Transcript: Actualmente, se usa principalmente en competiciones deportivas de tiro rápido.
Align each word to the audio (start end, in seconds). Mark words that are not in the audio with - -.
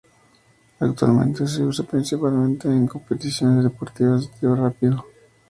Actualmente, 0.79 1.45
se 1.45 1.61
usa 1.63 1.85
principalmente 1.85 2.67
en 2.67 2.87
competiciones 2.87 3.63
deportivas 3.63 4.21
de 4.21 4.39
tiro 4.39 4.55
rápido. 4.55 5.05